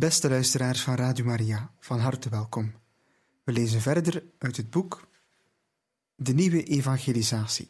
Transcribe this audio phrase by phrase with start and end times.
[0.00, 2.74] Beste luisteraars van Radio Maria, van harte welkom.
[3.44, 5.08] We lezen verder uit het boek
[6.14, 7.68] De Nieuwe Evangelisatie,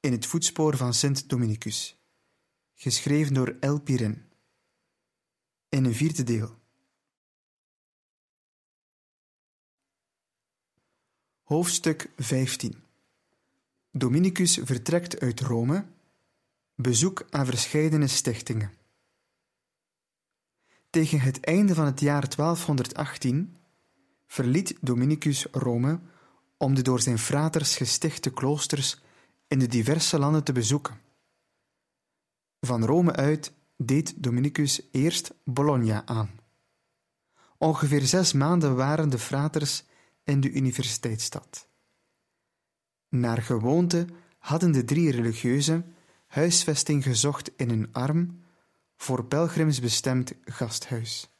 [0.00, 1.96] in het voetspoor van Sint Dominicus,
[2.74, 4.22] geschreven door El Pirin,
[5.68, 6.58] in een vierde deel.
[11.42, 12.82] Hoofdstuk 15
[13.90, 15.86] Dominicus vertrekt uit Rome,
[16.74, 18.79] bezoek aan verscheidene stichtingen.
[20.90, 23.56] Tegen het einde van het jaar 1218
[24.26, 26.00] verliet Dominicus Rome
[26.56, 29.00] om de door zijn fraters gestichte kloosters
[29.48, 31.00] in de diverse landen te bezoeken.
[32.60, 36.30] Van Rome uit deed Dominicus eerst Bologna aan.
[37.58, 39.84] Ongeveer zes maanden waren de fraters
[40.24, 41.68] in de universiteitsstad.
[43.08, 44.06] Naar gewoonte
[44.38, 45.94] hadden de drie religieuzen
[46.26, 48.39] huisvesting gezocht in een arm,
[49.02, 51.30] voor pelgrims bestemd gasthuis.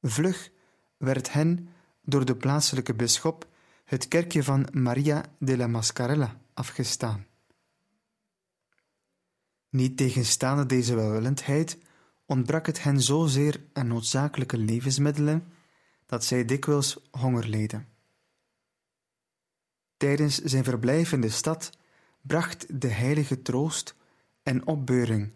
[0.00, 0.50] Vlug
[0.96, 1.68] werd hen
[2.02, 3.48] door de plaatselijke bisschop
[3.84, 7.26] het kerkje van Maria della Mascarella afgestaan.
[9.68, 11.78] Niet tegenstaande deze welwillendheid
[12.26, 15.52] ontbrak het hen zozeer aan noodzakelijke levensmiddelen
[16.06, 17.88] dat zij dikwijls honger leden.
[19.96, 21.70] Tijdens zijn verblijf in de stad
[22.20, 23.94] bracht de heilige troost
[24.42, 25.32] en opbeuring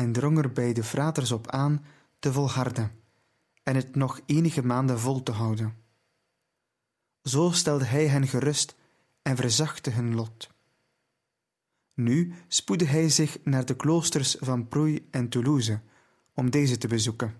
[0.00, 1.84] en drong er bij de fraters op aan
[2.18, 2.92] te volharden
[3.62, 5.74] en het nog enige maanden vol te houden.
[7.22, 8.76] Zo stelde hij hen gerust
[9.22, 10.50] en verzachtte hun lot.
[11.94, 15.80] Nu spoedde hij zich naar de kloosters van Prouy en Toulouse
[16.34, 17.34] om deze te bezoeken.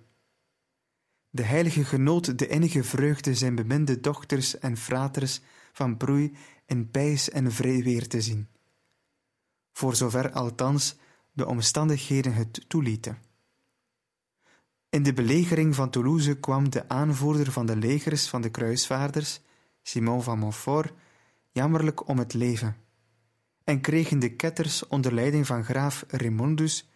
[1.30, 5.40] De heilige genoot de innige vreugde zijn beminde dochters en fraters
[5.72, 6.32] van Prouy
[6.66, 8.48] in pijs en vrij weer te zien.
[9.72, 10.96] Voor zover althans
[11.40, 13.18] de omstandigheden het toelieten.
[14.88, 19.40] In de belegering van Toulouse kwam de aanvoerder van de legers van de kruisvaarders,
[19.82, 20.92] Simon van Montfort,
[21.52, 22.76] jammerlijk om het leven,
[23.64, 26.88] en kregen de ketters onder leiding van graaf Raymondus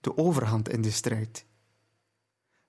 [0.00, 1.46] de overhand in de strijd.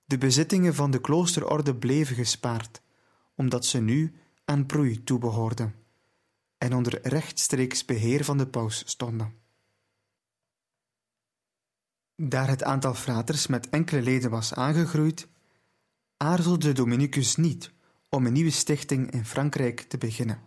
[0.04, 2.82] De bezittingen van de kloosterorde bleven gespaard,
[3.34, 4.14] omdat ze nu
[4.44, 5.74] aan Proei toebehoorden
[6.58, 9.43] en onder rechtstreeks beheer van de paus stonden.
[12.16, 15.28] Daar het aantal fraters met enkele leden was aangegroeid,
[16.16, 17.72] aarzelde Dominicus niet
[18.08, 20.40] om een nieuwe stichting in Frankrijk te beginnen.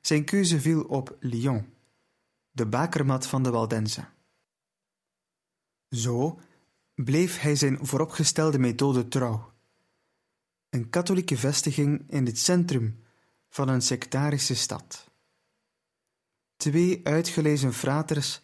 [0.00, 1.72] Zijn keuze viel op Lyon,
[2.50, 4.08] de bakermat van de Waldenzen.
[5.90, 6.40] Zo
[6.94, 9.52] bleef hij zijn vooropgestelde methode trouw.
[10.70, 13.02] Een katholieke vestiging in het centrum
[13.48, 15.10] van een sectarische stad.
[16.56, 18.41] Twee uitgelezen fraters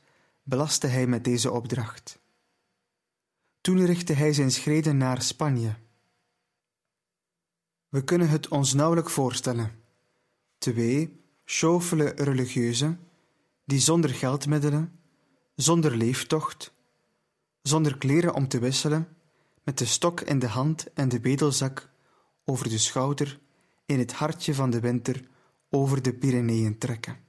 [0.48, 2.18] belastte hij met deze opdracht.
[3.60, 5.74] Toen richtte hij zijn schreden naar Spanje.
[7.88, 9.72] We kunnen het ons nauwelijks voorstellen.
[10.58, 13.00] Twee chauffele religieuzen
[13.64, 15.00] die zonder geldmiddelen,
[15.54, 16.74] zonder leeftocht,
[17.62, 19.08] zonder kleren om te wisselen,
[19.62, 21.90] met de stok in de hand en de bedelzak
[22.44, 23.40] over de schouder
[23.86, 25.28] in het hartje van de winter
[25.70, 27.26] over de Pyreneeën trekken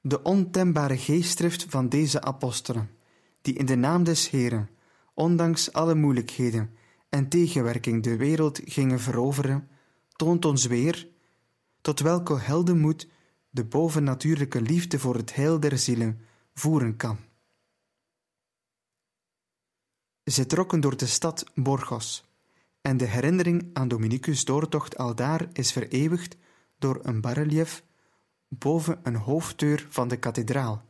[0.00, 2.90] de ontembare geestdrift van deze apostelen,
[3.40, 4.70] die in de naam des Heren,
[5.14, 6.74] ondanks alle moeilijkheden
[7.08, 9.68] en tegenwerking de wereld gingen veroveren,
[10.16, 11.08] toont ons weer
[11.80, 13.08] tot welke heldenmoed
[13.50, 16.20] de bovennatuurlijke liefde voor het heil der zielen
[16.54, 17.18] voeren kan.
[20.24, 22.28] Ze trokken door de stad Borgos,
[22.80, 26.36] en de herinnering aan Dominicus' doortocht aldaar is vereeuwigd
[26.78, 27.84] door een barrelief
[28.58, 30.84] boven een hoofddeur van de kathedraal,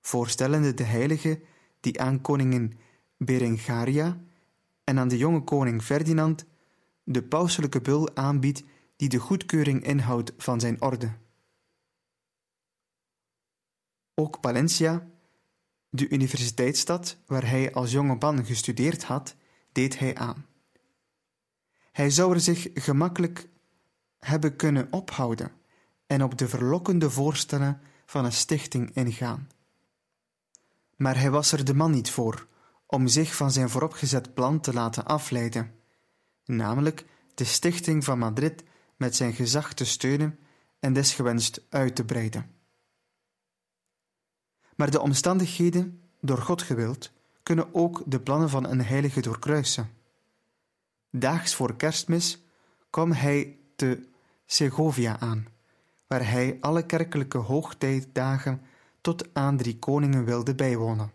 [0.00, 1.42] voorstellende de heilige
[1.80, 2.78] die aan koningin
[3.16, 4.20] Berengaria
[4.84, 6.46] en aan de jonge koning Ferdinand
[7.04, 8.62] de pauselijke bul aanbiedt
[8.96, 11.12] die de goedkeuring inhoudt van zijn orde.
[14.14, 15.08] Ook Palencia,
[15.90, 19.36] de universiteitsstad waar hij als jonge man gestudeerd had,
[19.72, 20.46] deed hij aan.
[21.92, 23.48] Hij zou er zich gemakkelijk
[24.18, 25.57] hebben kunnen ophouden
[26.08, 29.48] en op de verlokkende voorstellen van een stichting ingaan.
[30.96, 32.46] Maar hij was er de man niet voor
[32.86, 35.74] om zich van zijn vooropgezet plan te laten afleiden,
[36.44, 38.64] namelijk de stichting van Madrid
[38.96, 40.38] met zijn gezag te steunen
[40.80, 42.50] en desgewenst uit te breiden.
[44.76, 47.12] Maar de omstandigheden, door God gewild,
[47.42, 49.90] kunnen ook de plannen van een heilige doorkruisen.
[51.10, 52.42] Daags voor kerstmis
[52.90, 54.08] kwam hij te
[54.46, 55.46] Segovia aan,
[56.08, 58.62] waar hij alle kerkelijke hoogtijdagen
[59.00, 61.12] tot aan drie koningen wilde bijwonen.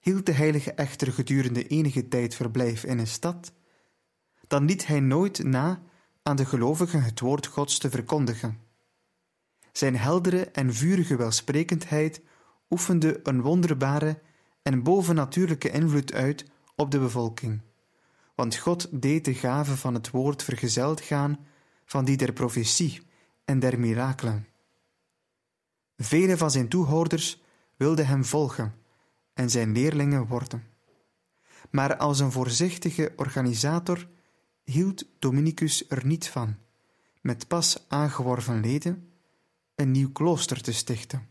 [0.00, 3.52] Hield de heilige echter gedurende enige tijd verblijf in een stad,
[4.46, 5.82] dan liet hij nooit na
[6.22, 8.58] aan de gelovigen het woord Gods te verkondigen.
[9.72, 12.20] Zijn heldere en vurige welsprekendheid
[12.70, 14.20] oefende een wonderbare
[14.62, 16.44] en bovennatuurlijke invloed uit
[16.76, 17.60] op de bevolking,
[18.34, 21.46] want God deed de gave van het woord vergezeld gaan
[21.84, 23.10] van die der profetie
[23.44, 24.46] en der mirakelen.
[25.96, 27.42] Vele van zijn toehoorders
[27.76, 28.74] wilden hem volgen
[29.32, 30.66] en zijn leerlingen worden.
[31.70, 34.08] Maar als een voorzichtige organisator
[34.64, 36.56] hield Dominicus er niet van,
[37.20, 39.12] met pas aangeworven leden,
[39.74, 41.30] een nieuw klooster te stichten.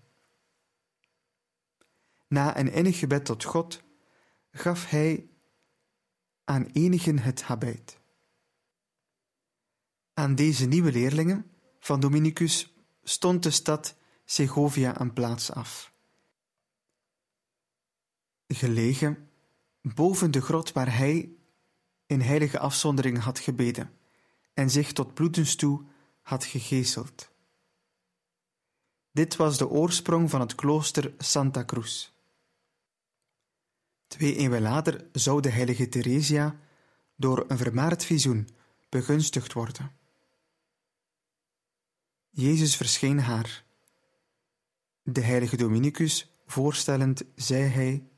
[2.28, 3.84] Na een innig gebed tot God
[4.52, 5.30] gaf hij
[6.44, 8.00] aan enigen het habit.
[10.14, 11.50] Aan deze nieuwe leerlingen
[11.81, 12.74] van Dominicus
[13.04, 13.95] stond de stad
[14.25, 15.94] Segovia een plaats af.
[18.48, 19.30] Gelegen
[19.81, 21.30] boven de grot waar hij
[22.06, 23.98] in heilige afzondering had gebeden
[24.54, 25.86] en zich tot bloedens toe
[26.22, 27.30] had gegezeld.
[29.12, 32.10] Dit was de oorsprong van het klooster Santa Cruz.
[34.07, 36.60] Twee eeuwen later zou de heilige Theresia
[37.16, 38.50] door een vermaard visioen
[38.89, 40.00] begunstigd worden.
[42.33, 43.66] Jezus verscheen haar.
[45.04, 48.10] De heilige Dominicus voorstellend zei hij: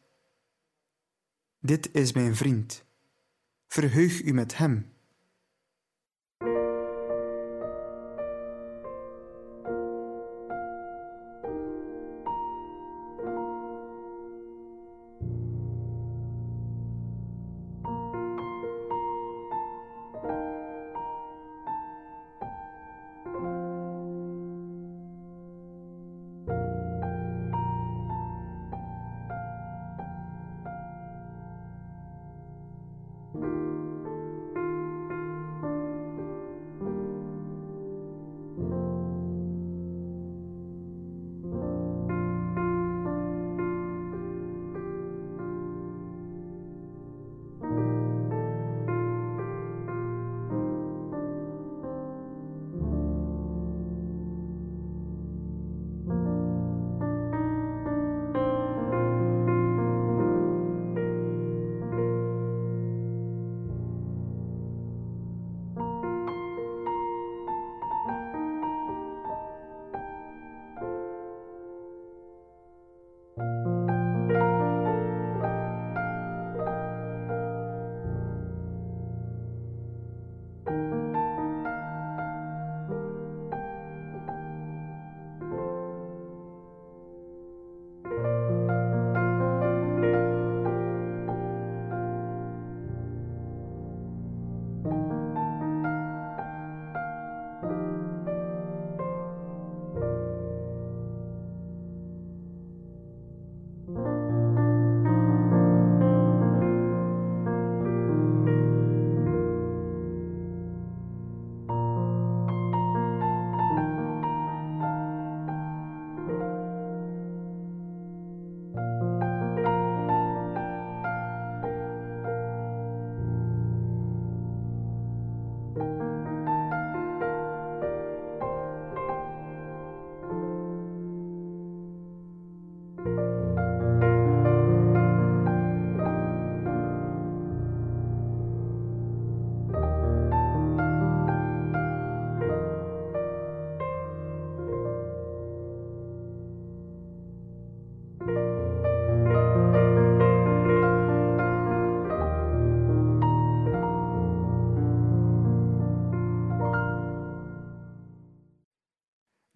[1.60, 2.86] Dit is mijn vriend.
[3.68, 4.93] Verheug u met hem.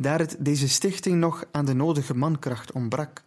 [0.07, 3.23] Daar het deze stichting nog aan de nodige mankracht ontbrak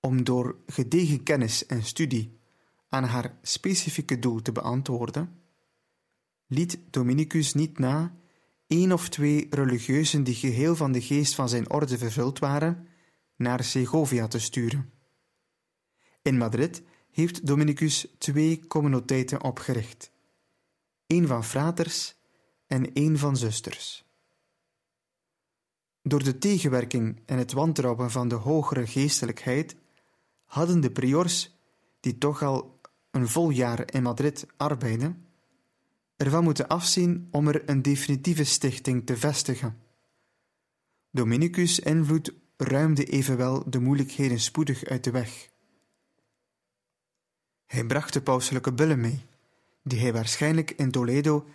[0.00, 2.38] om door gedegen kennis en studie
[2.88, 5.40] aan haar specifieke doel te beantwoorden,
[6.46, 8.16] liet Dominicus niet na
[8.66, 12.86] één of twee religieuzen die geheel van de geest van zijn orde vervuld waren,
[13.36, 14.90] naar Segovia te sturen.
[16.22, 20.12] In Madrid heeft Dominicus twee communiteiten opgericht:
[21.06, 22.14] één van fraters
[22.66, 24.09] en één van zusters.
[26.02, 29.76] Door de tegenwerking en het wantrouwen van de hogere geestelijkheid
[30.44, 31.58] hadden de priors,
[32.00, 32.80] die toch al
[33.10, 35.26] een vol jaar in Madrid arbeiden,
[36.16, 39.78] ervan moeten afzien om er een definitieve stichting te vestigen.
[41.10, 45.48] Dominicus' invloed ruimde evenwel de moeilijkheden spoedig uit de weg.
[47.66, 49.24] Hij bracht de pauselijke bullen mee,
[49.82, 51.46] die hij waarschijnlijk in Toledo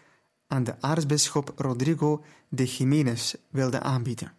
[0.56, 4.34] aan de aartsbisschop Rodrigo de Jiménez wilde aanbieden.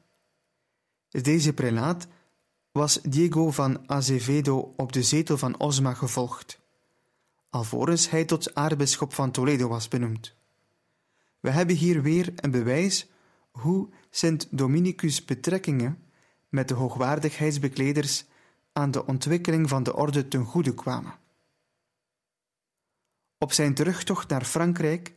[1.09, 2.07] Deze prelaat
[2.73, 6.61] was Diego van Azevedo op de zetel van Osma gevolgd,
[7.51, 10.35] alvorens hij tot aartsbisschop van Toledo was benoemd.
[11.41, 13.07] We hebben hier weer een bewijs
[13.51, 16.03] hoe Sint Dominicus' betrekkingen
[16.49, 18.25] met de hoogwaardigheidsbekleders
[18.73, 21.15] aan de ontwikkeling van de orde ten goede kwamen.
[23.39, 25.15] Op zijn terugtocht naar Frankrijk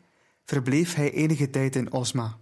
[0.50, 2.38] verbleef hij enige tijd in Osma,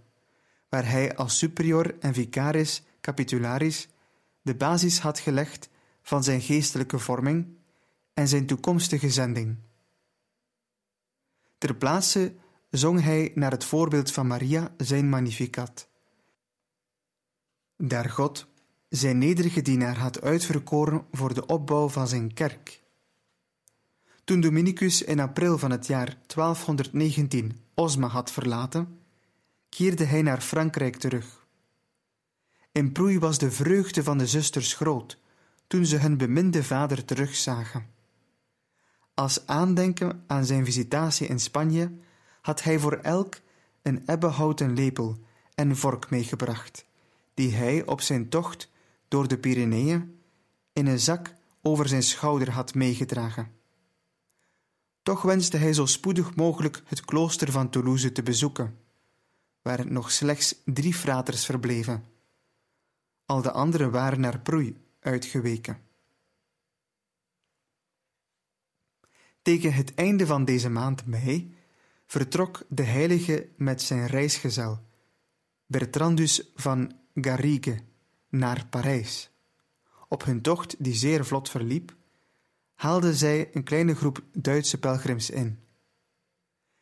[0.68, 3.88] waar hij als superior en vicaris capitularis
[4.42, 5.68] de basis had gelegd
[6.02, 7.46] van zijn geestelijke vorming
[8.14, 9.56] en zijn toekomstige zending.
[11.58, 12.34] Ter plaatse
[12.70, 15.88] zong hij naar het voorbeeld van Maria zijn magnificat.
[17.76, 18.46] Daar God
[18.88, 22.82] zijn nederige dienaar had uitverkoren voor de opbouw van zijn kerk.
[24.24, 28.98] Toen Dominicus in april van het jaar 1219 Osma had verlaten,
[29.68, 31.46] keerde hij naar Frankrijk terug.
[32.72, 35.18] In Proei was de vreugde van de zusters groot
[35.66, 37.86] toen ze hun beminde vader terugzagen.
[39.14, 41.92] Als aandenken aan zijn visitatie in Spanje
[42.40, 43.40] had hij voor elk
[43.82, 45.18] een ebbenhouten lepel
[45.54, 46.84] en vork meegebracht,
[47.34, 48.70] die hij op zijn tocht
[49.08, 50.20] door de Pyreneeën
[50.72, 53.57] in een zak over zijn schouder had meegedragen.
[55.08, 58.78] Toch wenste hij zo spoedig mogelijk het klooster van Toulouse te bezoeken,
[59.62, 62.04] waar nog slechts drie fraters verbleven.
[63.26, 65.80] Al de anderen waren naar Proei uitgeweken.
[69.42, 71.54] Tegen het einde van deze maand mei
[72.06, 74.86] vertrok de heilige met zijn reisgezel,
[75.66, 77.78] Bertrandus van Garrigue,
[78.28, 79.30] naar Parijs.
[80.08, 81.96] Op hun tocht, die zeer vlot verliep,
[82.78, 85.58] haalden zij een kleine groep Duitse pelgrims in.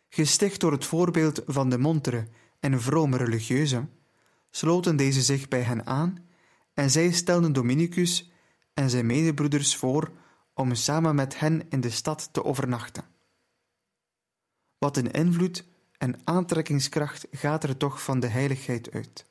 [0.09, 2.29] Gesticht door het voorbeeld van de montere
[2.61, 3.91] en vrome religieuzen,
[4.51, 6.27] sloten deze zich bij hen aan
[6.75, 8.31] en zij stelden Dominicus
[8.75, 10.13] en zijn medebroeders voor
[10.55, 13.05] om samen met hen in de stad te overnachten.
[14.79, 15.65] Wat een invloed
[15.99, 19.27] en aantrekkingskracht gaat er toch van de heiligheid uit.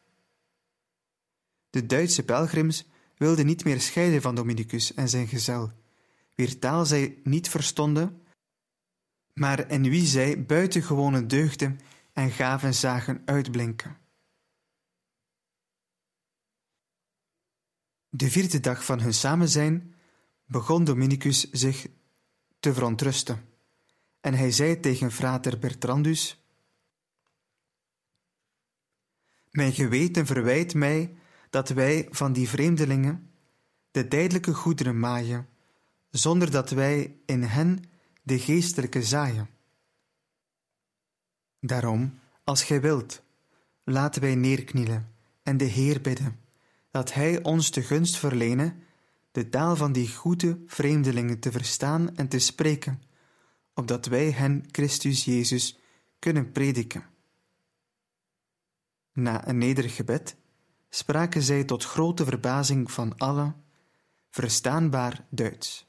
[1.70, 2.86] De Duitse pelgrims
[3.18, 5.72] wilden niet meer scheiden van Dominicus en zijn gezel,
[6.36, 8.22] wier taal zij niet verstonden,
[9.34, 11.80] maar in wie zij buitengewone deugden
[12.14, 13.98] en gaven zagen uitblinken.
[18.10, 19.96] De vierde dag van hun samenzijn
[20.46, 21.88] begon Dominicus zich
[22.60, 23.50] te verontrusten,
[24.22, 26.46] en hij zei tegen frater Bertrandus:
[29.52, 31.18] Mijn geweten verwijt mij
[31.50, 33.32] dat wij van die vreemdelingen
[33.92, 35.50] de tijdelijke goederen maaien,
[36.18, 37.84] zonder dat wij in hen
[38.24, 39.50] de geestelijke zaaien.
[41.60, 43.22] Daarom, als gij wilt,
[43.84, 45.12] laten wij neerknielen
[45.44, 46.40] en de Heer bidden,
[46.92, 48.84] dat Hij ons de gunst verlenen
[49.32, 53.02] de taal van die goede vreemdelingen te verstaan en te spreken,
[53.74, 55.80] opdat wij hen Christus Jezus
[56.20, 57.04] kunnen prediken.
[59.14, 60.36] Na een nederig gebed
[60.90, 63.64] spraken zij tot grote verbazing van allen
[64.30, 65.88] verstaanbaar Duits.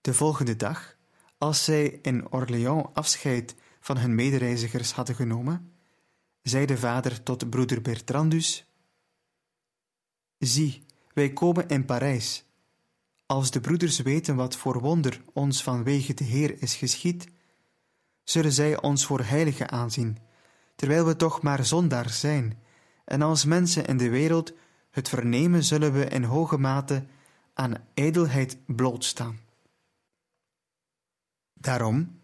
[0.00, 0.96] De volgende dag,
[1.38, 5.72] als zij in Orléans afscheid van hun medereizigers hadden genomen,
[6.42, 8.66] zei de vader tot broeder Bertrandus:
[10.38, 12.44] Zie, wij komen in Parijs.
[13.26, 17.26] Als de broeders weten wat voor wonder ons vanwege de Heer is geschied,
[18.24, 20.18] zullen zij ons voor heiligen aanzien,
[20.76, 22.62] terwijl we toch maar zondaars zijn,
[23.04, 24.52] en als mensen in de wereld
[24.90, 27.06] het vernemen, zullen we in hoge mate
[27.54, 29.48] aan ijdelheid blootstaan.
[31.60, 32.20] Daarom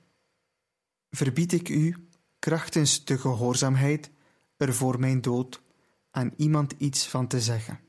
[1.11, 4.11] verbied ik u, krachtens de gehoorzaamheid,
[4.57, 5.62] er voor mijn dood
[6.11, 7.81] aan iemand iets van te zeggen.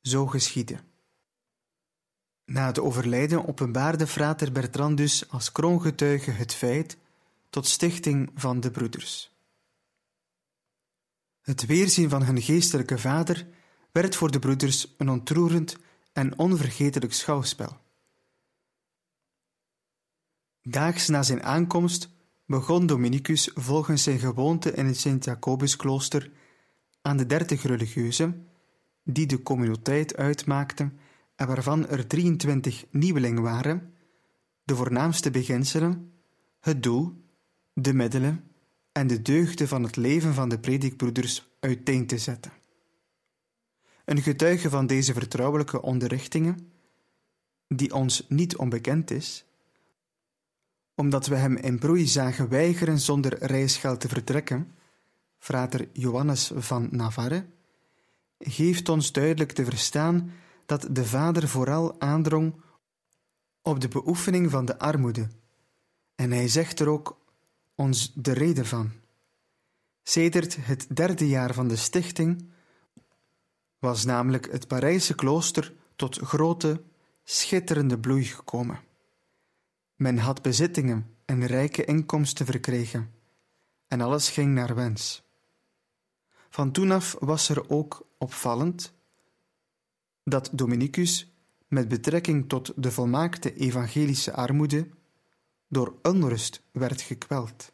[0.00, 0.78] Zo geschiedde.
[2.44, 6.96] Na het overlijden openbaarde frater Bertrandus als kroongetuige het feit
[7.50, 9.34] tot stichting van de broeders.
[11.40, 13.46] Het weerzien van hun geestelijke vader
[13.92, 15.76] werd voor de broeders een ontroerend
[16.12, 17.84] en onvergetelijk schouwspel.
[20.68, 22.10] Daags na zijn aankomst
[22.46, 26.30] begon Dominicus volgens zijn gewoonte in het Sint-Jacobusklooster
[27.02, 28.46] aan de dertig religieuzen,
[29.04, 30.98] die de communiteit uitmaakten
[31.36, 33.94] en waarvan er 23 nieuwelingen waren,
[34.64, 36.12] de voornaamste beginselen,
[36.60, 37.12] het doel,
[37.72, 38.50] de middelen
[38.92, 42.52] en de deugden van het leven van de predikbroeders uiteen te zetten.
[44.04, 46.72] Een getuige van deze vertrouwelijke onderrichtingen,
[47.68, 49.45] die ons niet onbekend is,
[50.96, 54.74] omdat we hem in broei zagen weigeren zonder reisgeld te vertrekken,
[55.38, 57.46] frater Johannes van Navarre,
[58.38, 60.32] geeft ons duidelijk te verstaan
[60.66, 62.54] dat de vader vooral aandrong
[63.62, 65.28] op de beoefening van de armoede,
[66.14, 67.18] en hij zegt er ook
[67.74, 68.90] ons de reden van.
[70.02, 72.48] Sedert het derde jaar van de stichting
[73.78, 76.82] was namelijk het Parijse klooster tot grote,
[77.24, 78.80] schitterende bloei gekomen.
[79.96, 83.10] Men had bezittingen en rijke inkomsten verkregen,
[83.88, 85.24] en alles ging naar wens.
[86.48, 88.94] Van toen af was er ook opvallend
[90.24, 91.34] dat Dominicus
[91.68, 94.88] met betrekking tot de volmaakte evangelische armoede
[95.68, 97.72] door onrust werd gekweld.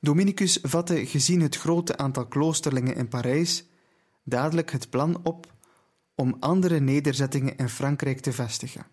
[0.00, 3.64] Dominicus vatte gezien het grote aantal kloosterlingen in Parijs
[4.22, 5.54] dadelijk het plan op
[6.14, 8.86] om andere nederzettingen in Frankrijk te vestigen.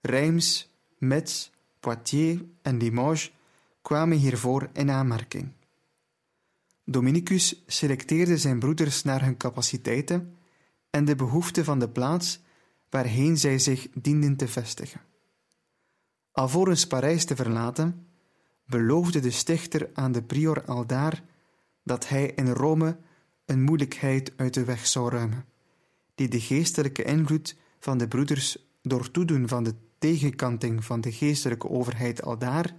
[0.00, 1.50] Reims, Metz,
[1.80, 3.32] Poitiers en Limoges
[3.82, 5.52] kwamen hiervoor in aanmerking.
[6.84, 10.36] Dominicus selecteerde zijn broeders naar hun capaciteiten
[10.90, 12.40] en de behoeften van de plaats
[12.90, 15.00] waarheen zij zich dienden te vestigen.
[16.32, 18.06] Alvorens Parijs te verlaten,
[18.66, 21.22] beloofde de stichter aan de prior aldaar
[21.82, 22.98] dat hij in Rome
[23.44, 25.44] een moeilijkheid uit de weg zou ruimen,
[26.14, 31.68] die de geestelijke invloed van de broeders door toedoen van de tegenkanting van de geestelijke
[31.68, 32.76] overheid aldaar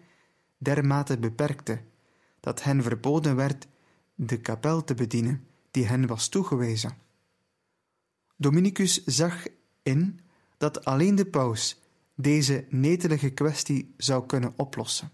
[0.57, 1.81] dermate beperkte,
[2.39, 3.67] dat hen verboden werd
[4.15, 6.97] de kapel te bedienen die hen was toegewezen.
[8.35, 9.45] Dominicus zag
[9.83, 10.19] in
[10.57, 11.79] dat alleen de paus
[12.15, 15.11] deze netelige kwestie zou kunnen oplossen.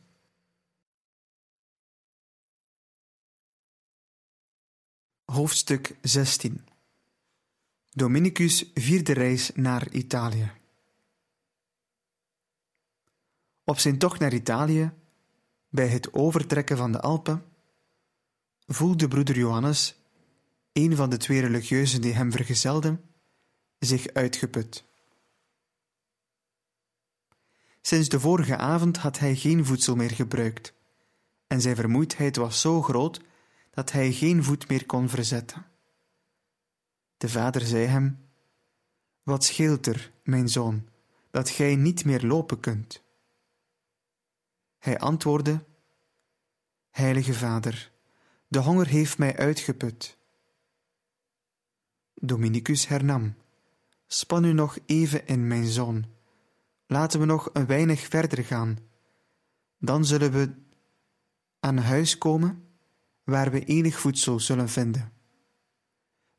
[5.25, 6.65] Hoofdstuk 16
[7.89, 10.62] Dominicus vierde reis naar Italië.
[13.63, 14.91] Op zijn tocht naar Italië,
[15.69, 17.45] bij het overtrekken van de Alpen,
[18.65, 19.95] voelde broeder Johannes,
[20.71, 23.01] een van de twee religieuzen die hem vergezelden,
[23.79, 24.83] zich uitgeput.
[27.81, 30.73] Sinds de vorige avond had hij geen voedsel meer gebruikt,
[31.47, 33.21] en zijn vermoeidheid was zo groot
[33.71, 35.65] dat hij geen voet meer kon verzetten.
[37.17, 38.29] De vader zei hem:
[39.23, 40.89] Wat scheelt er, mijn zoon,
[41.31, 43.02] dat gij niet meer lopen kunt?
[44.83, 45.65] Hij antwoordde:
[46.89, 47.91] Heilige vader,
[48.47, 50.17] de honger heeft mij uitgeput.
[52.13, 53.35] Dominicus hernam:
[54.07, 56.05] Span u nog even in, mijn zoon.
[56.85, 58.77] Laten we nog een weinig verder gaan.
[59.77, 60.53] Dan zullen we
[61.59, 62.67] aan huis komen
[63.23, 65.13] waar we enig voedsel zullen vinden.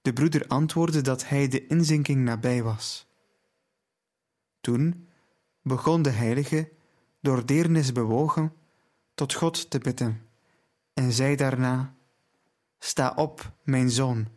[0.02, 3.07] De broeder antwoordde dat hij de inzinking nabij was.
[4.61, 5.09] Toen
[5.62, 6.74] begon de heilige,
[7.25, 8.53] door deernis bewogen,
[9.15, 10.29] tot God te bidden,
[10.93, 11.95] en zei daarna:
[12.79, 14.29] Sta op, mijn zoon,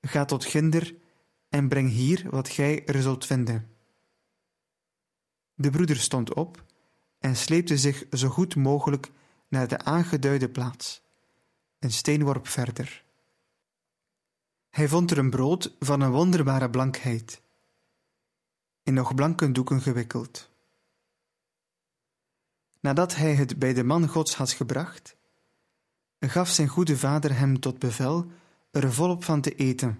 [0.00, 0.94] ga tot ginder
[1.48, 3.70] en breng hier wat gij er zult vinden.
[5.54, 6.64] De broeder stond op
[7.18, 9.10] en sleepte zich zo goed mogelijk
[9.48, 11.02] naar de aangeduide plaats,
[11.78, 13.04] een steenworp verder.
[14.70, 17.42] Hij vond er een brood van een wonderbare blankheid,
[18.82, 20.47] in nog blanke doeken gewikkeld.
[22.88, 25.16] Nadat hij het bij de man Gods had gebracht,
[26.20, 28.30] gaf zijn goede vader hem tot bevel
[28.70, 29.98] er volop van te eten,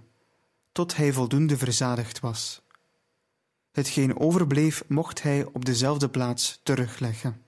[0.73, 2.63] tot hij voldoende verzadigd was.
[3.71, 7.43] Hetgeen overbleef, mocht hij op dezelfde plaats terugleggen.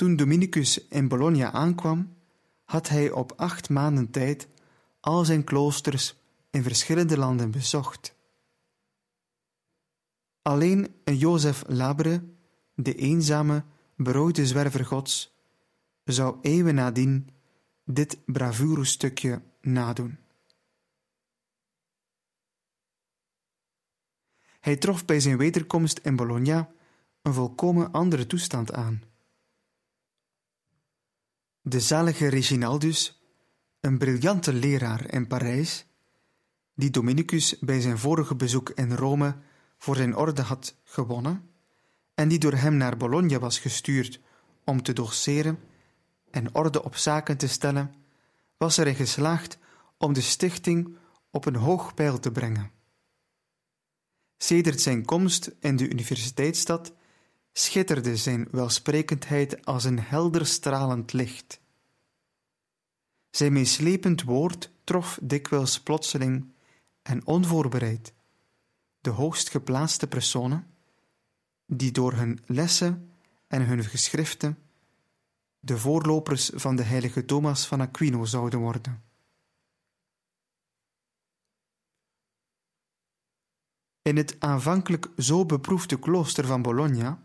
[0.00, 2.16] Toen Dominicus in Bologna aankwam,
[2.64, 4.48] had hij op acht maanden tijd
[5.00, 6.16] al zijn kloosters
[6.50, 8.14] in verschillende landen bezocht.
[10.42, 12.22] Alleen een Jozef Labre,
[12.74, 13.64] de eenzame,
[13.96, 15.36] berooide zwerver gods,
[16.04, 17.28] zou eeuwen nadien
[17.84, 18.18] dit
[18.82, 20.18] stukje nadoen.
[24.60, 26.70] Hij trof bij zijn wederkomst in Bologna
[27.22, 29.08] een volkomen andere toestand aan.
[31.62, 33.22] De zalige Reginaldus,
[33.80, 35.86] een briljante leraar in Parijs,
[36.74, 39.36] die Dominicus bij zijn vorige bezoek in Rome
[39.78, 41.50] voor zijn orde had gewonnen
[42.14, 44.20] en die door hem naar Bologna was gestuurd
[44.64, 45.58] om te doseren
[46.30, 47.94] en orde op zaken te stellen,
[48.56, 49.58] was erin geslaagd
[49.98, 50.96] om de stichting
[51.30, 52.70] op een hoog pijl te brengen.
[54.36, 56.92] Sedert zijn komst in de universiteitsstad
[57.64, 61.60] schitterde zijn welsprekendheid als een helder stralend licht.
[63.30, 66.52] Zijn meeslepend woord trof dikwijls plotseling
[67.02, 68.12] en onvoorbereid
[69.00, 70.66] de hoogst geplaatste personen,
[71.66, 73.12] die door hun lessen
[73.46, 74.58] en hun geschriften
[75.60, 79.02] de voorlopers van de heilige Thomas van Aquino zouden worden.
[84.02, 87.22] In het aanvankelijk zo beproefde klooster van Bologna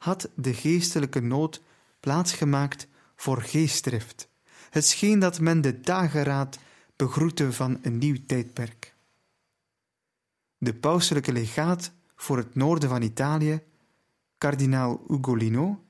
[0.00, 1.62] had de geestelijke nood
[2.00, 2.86] plaatsgemaakt
[3.16, 4.28] voor geestdrift.
[4.70, 6.58] Het scheen dat men de dageraad
[6.96, 8.94] begroette van een nieuw tijdperk.
[10.58, 13.62] De pauselijke legaat voor het noorden van Italië,
[14.38, 15.84] kardinaal Ugolino,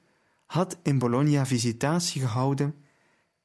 [0.47, 2.75] had in Bologna visitatie gehouden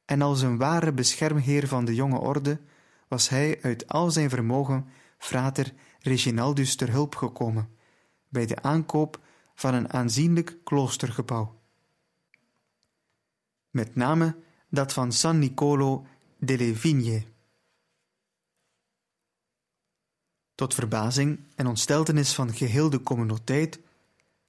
[0.06, 2.60] en als een ware beschermheer van de jonge orde
[3.08, 7.70] was hij uit al zijn vermogen frater Reginaldus ter hulp gekomen
[8.30, 9.24] bij de aankoop
[9.56, 11.62] van een aanzienlijk kloostergebouw.
[13.70, 14.36] Met name
[14.70, 16.06] dat van San Nicolo
[16.38, 17.24] delle Vigne.
[20.56, 23.80] Tot verbazing en ontsteltenis van geheel de communiteit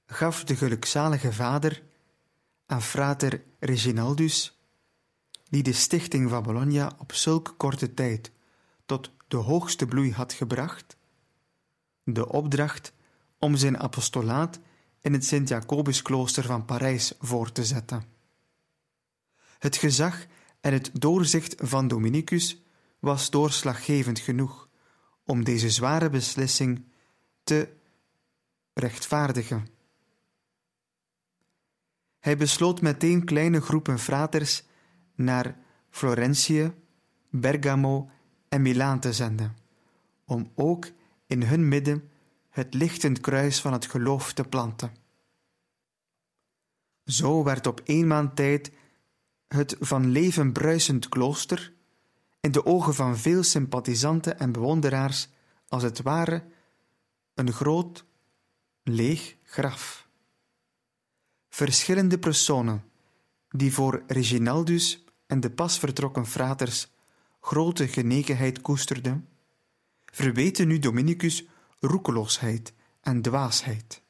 [0.05, 1.83] gaf de gelukzalige vader
[2.65, 4.59] aan frater Reginaldus,
[5.49, 8.31] die de stichting van Bologna op zulke korte tijd
[8.85, 10.97] tot de hoogste bloei had gebracht,
[12.03, 12.93] de opdracht
[13.39, 14.59] om zijn apostolaat
[15.01, 18.03] in het Sint-Jacobusklooster van Parijs voor te zetten.
[19.59, 20.25] Het gezag
[20.61, 22.61] en het doorzicht van Dominicus
[22.99, 24.69] was doorslaggevend genoeg
[25.25, 26.85] om deze zware beslissing
[27.43, 27.69] te
[28.73, 29.67] rechtvaardigen.
[32.19, 34.63] Hij besloot meteen kleine groepen fraters
[35.15, 35.57] naar
[35.89, 36.73] Florentië,
[37.29, 38.09] Bergamo
[38.49, 39.57] en Milaan te zenden,
[40.25, 40.87] om ook
[41.27, 42.09] in hun midden
[42.57, 44.95] het lichtend kruis van het geloof te planten.
[47.05, 48.71] Zo werd op een maand tijd
[49.47, 51.73] het van leven bruisend klooster
[52.39, 55.29] in de ogen van veel sympathisanten en bewonderaars
[55.67, 56.43] als het ware
[57.33, 58.05] een groot,
[58.83, 60.07] leeg graf.
[61.49, 62.83] Verschillende personen
[63.49, 66.91] die voor Reginaldus en de pas vertrokken fraters
[67.41, 69.29] grote genegenheid koesterden,
[70.05, 71.45] verweten nu Dominicus
[71.79, 74.01] roekeloosheid en dwaasheid.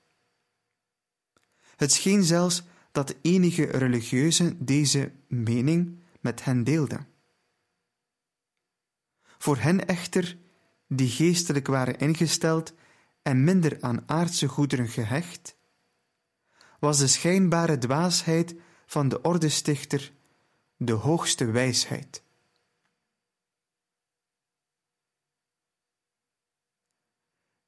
[1.75, 7.07] Het scheen zelfs dat enige religieuzen deze mening met hen deelden.
[9.37, 10.37] Voor hen echter,
[10.87, 12.73] die geestelijk waren ingesteld
[13.21, 15.55] en minder aan aardse goederen gehecht,
[16.79, 20.11] was de schijnbare dwaasheid van de ordestichter
[20.77, 22.23] de hoogste wijsheid.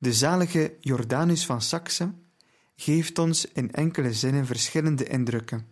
[0.02, 2.14] De zalige Jordanus van Saxe
[2.76, 5.68] geeft ons in enkele zinnen verschillende indrukken,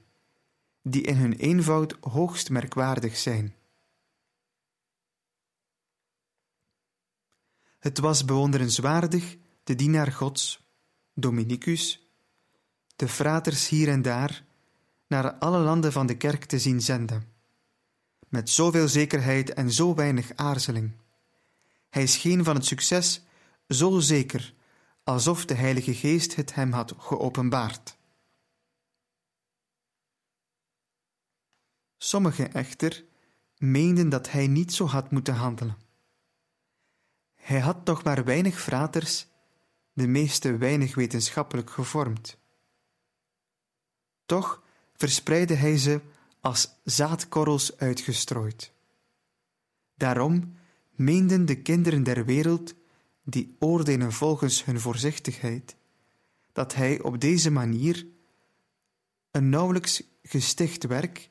[0.82, 3.56] die in hun eenvoud hoogst merkwaardig zijn.
[7.80, 10.64] Het was bewonderenswaardig de dienaar Gods,
[11.14, 12.08] Dominicus,
[12.96, 14.46] de fraters hier en daar,
[15.08, 17.32] naar alle landen van de kerk te zien zenden,
[18.30, 20.92] met zoveel zekerheid en zo weinig aarzeling.
[21.90, 23.22] Hij scheen van het succes
[23.68, 24.54] zo zeker
[25.04, 27.98] alsof de Heilige Geest het hem had geopenbaard.
[31.98, 33.06] Sommigen echter
[33.58, 35.78] meenden dat hij niet zo had moeten handelen.
[37.36, 39.28] Hij had nog maar weinig fraters,
[39.94, 42.38] de meeste weinig wetenschappelijk gevormd.
[44.26, 46.02] Toch verspreidde hij ze
[46.42, 48.72] als zaadkorrels uitgestrooid.
[49.94, 50.58] Daarom
[50.92, 52.76] meenden de kinderen der wereld
[53.30, 55.76] die oordelen volgens hun voorzichtigheid,
[56.52, 58.08] dat hij op deze manier
[59.32, 61.30] een nauwelijks gesticht werk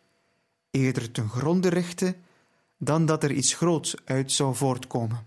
[0.70, 2.16] eerder ten gronde richtte
[2.78, 5.26] dan dat er iets groots uit zou voortkomen.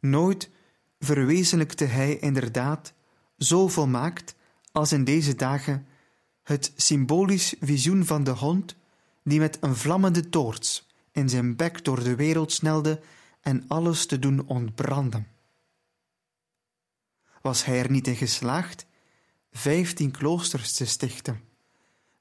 [0.00, 0.50] Nooit
[0.98, 2.92] verwezenlijkte hij inderdaad
[3.38, 4.34] zo volmaakt
[4.72, 5.86] als in deze dagen
[6.42, 8.76] het symbolisch visioen van de hond
[9.22, 13.00] die met een vlammende toorts in zijn bek door de wereld snelde
[13.44, 15.26] en alles te doen ontbranden.
[17.42, 18.86] Was hij er niet in geslaagd
[19.50, 21.40] vijftien kloosters te stichten,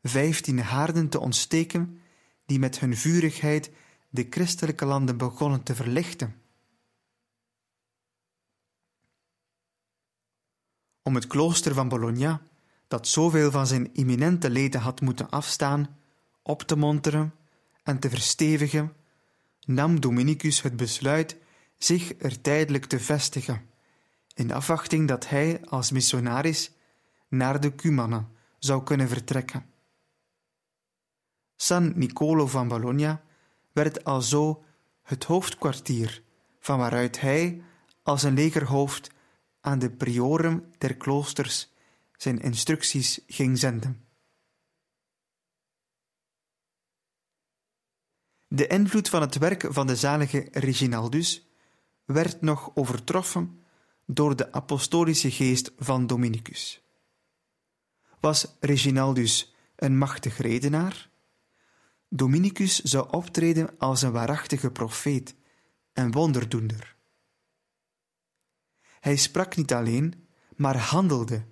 [0.01, 2.01] vijftien haarden te ontsteken
[2.45, 3.71] die met hun vurigheid
[4.09, 6.41] de christelijke landen begonnen te verlichten?
[11.01, 12.41] Om het klooster van Bologna,
[12.87, 15.97] dat zoveel van zijn eminente leden had moeten afstaan,
[16.41, 17.33] op te monteren
[17.83, 18.95] en te verstevigen,
[19.65, 21.37] nam Dominicus het besluit
[21.77, 23.69] zich er tijdelijk te vestigen,
[24.33, 26.71] in afwachting dat hij als missionaris
[27.29, 29.65] naar de Cumanen zou kunnen vertrekken.
[31.55, 33.21] San Nicolo van Bologna
[33.71, 34.63] werd alzo
[35.01, 36.23] het hoofdkwartier
[36.59, 37.61] van waaruit hij
[38.03, 39.11] als een legerhoofd
[39.61, 41.71] aan de prioren der kloosters
[42.17, 44.02] zijn instructies ging zenden.
[48.53, 51.47] De invloed van het werk van de zalige Reginaldus
[52.05, 53.63] werd nog overtroffen
[54.05, 56.83] door de apostolische geest van Dominicus.
[58.19, 61.09] Was Reginaldus een machtig redenaar?
[62.09, 65.35] Dominicus zou optreden als een waarachtige profeet
[65.93, 66.95] en wonderdoender.
[68.99, 71.45] Hij sprak niet alleen, maar handelde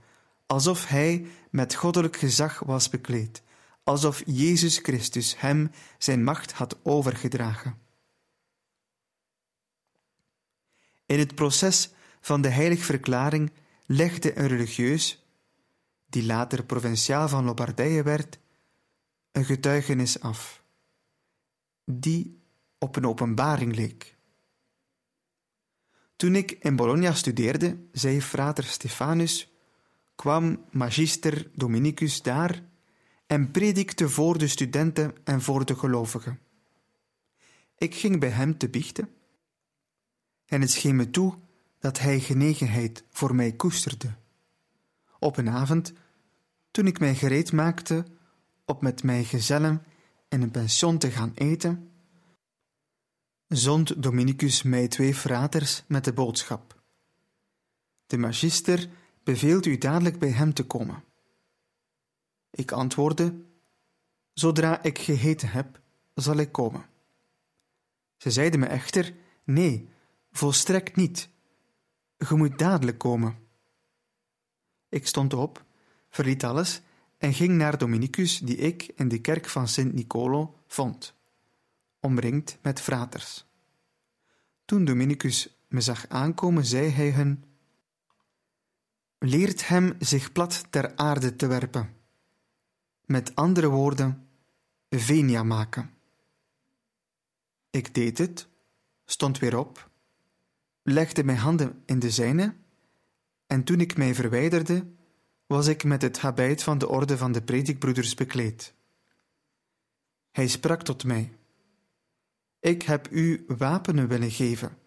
[0.45, 3.43] alsof hij met goddelijk gezag was bekleed,
[3.83, 7.79] alsof Jezus Christus hem zijn macht had overgedragen.
[11.05, 11.89] In het proces
[12.21, 13.51] van de heiligverklaring
[13.85, 15.25] legde een religieus,
[16.05, 18.39] die later provinciaal van Lombardije werd,
[19.31, 20.63] een getuigenis af,
[21.85, 22.41] die
[22.77, 24.17] op een openbaring leek.
[26.15, 29.51] Toen ik in Bologna studeerde, zei frater Stefanus,
[30.15, 32.70] kwam magister Dominicus daar
[33.31, 36.39] en predikte voor de studenten en voor de gelovigen.
[37.77, 39.09] Ik ging bij hem te biechten
[40.45, 41.37] en het scheen me toe
[41.79, 44.15] dat hij genegenheid voor mij koesterde.
[45.19, 45.93] Op een avond,
[46.71, 48.05] toen ik mij gereed maakte
[48.65, 49.83] op met mijn gezellen
[50.29, 51.91] in een pension te gaan eten,
[53.47, 56.81] zond Dominicus mij twee fraters met de boodschap.
[58.05, 58.89] De magister
[59.23, 61.09] beveelt u dadelijk bij hem te komen.
[62.51, 63.45] Ik antwoordde:
[64.33, 65.81] Zodra ik gegeten heb,
[66.13, 66.85] zal ik komen.
[68.17, 69.89] Ze zeiden me echter: Nee,
[70.31, 71.29] volstrekt niet.
[72.17, 73.37] Je moet dadelijk komen.
[74.89, 75.65] Ik stond op,
[76.09, 76.81] verliet alles
[77.17, 81.19] en ging naar Dominicus, die ik in de kerk van Sint Nicolo vond
[82.01, 83.45] omringd met fraters.
[84.65, 87.43] Toen Dominicus me zag aankomen, zei hij hun:
[89.17, 91.95] Leert hem zich plat ter aarde te werpen.
[93.11, 94.27] Met andere woorden,
[94.89, 95.93] venia maken.
[97.69, 98.47] Ik deed het,
[99.05, 99.89] stond weer op,
[100.83, 102.55] legde mijn handen in de zijne,
[103.47, 104.87] en toen ik mij verwijderde,
[105.45, 108.73] was ik met het habit van de orde van de predikbroeders bekleed.
[110.31, 111.33] Hij sprak tot mij.
[112.59, 114.77] Ik heb u wapenen willen geven,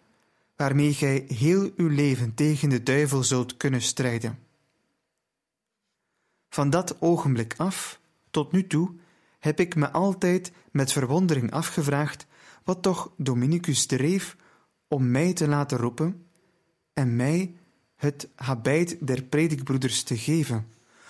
[0.55, 4.39] waarmee gij heel uw leven tegen de duivel zult kunnen strijden.
[6.49, 8.03] Van dat ogenblik af,
[8.35, 8.95] tot nu toe,
[9.39, 12.27] heb ik me altijd met verwondering afgevraagd
[12.63, 14.37] wat toch Dominicus dreef
[14.87, 16.27] om mij te laten roepen
[16.93, 17.55] en mij
[17.95, 20.67] het habit der predikbroeders te geven,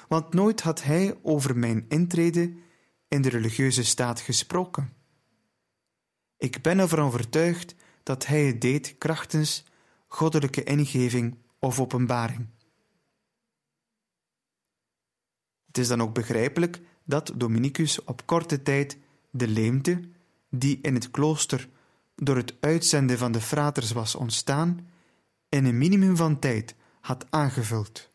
[0.07, 2.53] want nooit had hij over mijn intrede
[3.07, 4.93] in de religieuze staat gesproken.
[6.37, 9.65] Ik ben ervan overtuigd dat hij het deed krachtens
[10.07, 12.47] goddelijke ingeving of openbaring.
[15.65, 18.97] Het is dan ook begrijpelijk dat Dominicus op korte tijd
[19.29, 20.01] de leemte,
[20.49, 21.69] die in het klooster
[22.15, 24.89] door het uitzenden van de fraters was ontstaan,
[25.49, 28.09] in een minimum van tijd had aangevuld.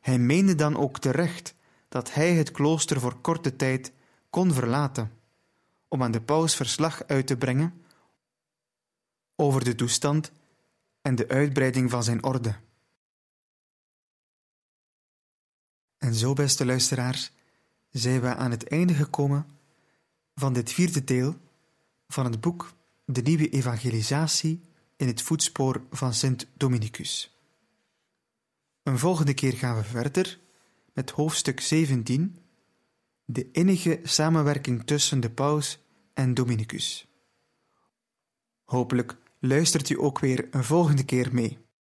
[0.00, 1.54] Hij meende dan ook terecht
[1.88, 3.92] dat hij het klooster voor korte tijd
[4.30, 5.12] kon verlaten
[5.88, 7.82] om aan de paus verslag uit te brengen
[9.36, 10.32] over de toestand
[11.02, 12.56] en de uitbreiding van zijn orde.
[15.98, 17.32] En zo, beste luisteraars,
[17.90, 19.46] zijn we aan het einde gekomen
[20.34, 21.36] van dit vierde deel
[22.08, 22.72] van het boek
[23.04, 24.60] De Nieuwe Evangelisatie
[24.96, 27.36] in het voetspoor van Sint Dominicus.
[28.82, 30.38] Een volgende keer gaan we verder
[30.92, 32.38] met hoofdstuk 17,
[33.24, 35.78] de innige samenwerking tussen de paus
[36.14, 37.08] en Dominicus.
[38.64, 41.58] Hopelijk luistert u ook weer een volgende keer mee.